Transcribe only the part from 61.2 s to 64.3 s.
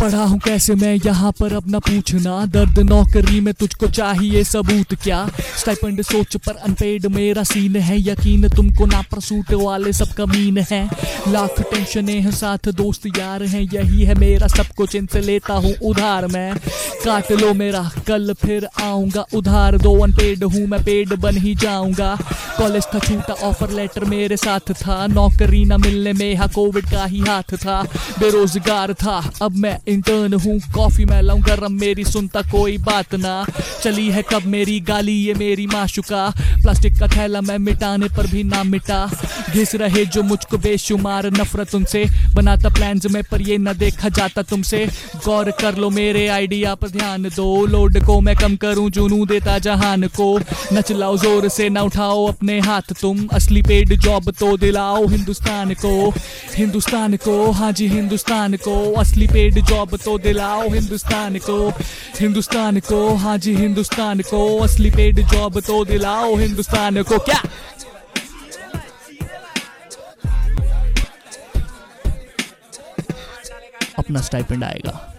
को हिंदुस्तान को हाँ जी हिंदुस्तान